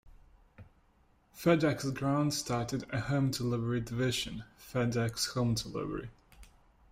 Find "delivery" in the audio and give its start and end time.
3.29-3.81, 5.53-6.09